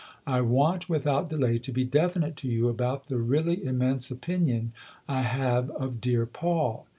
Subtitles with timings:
[0.25, 4.71] I want, without delay, to be definite to you about the really immense opinion
[5.07, 6.87] I have of dear Paul.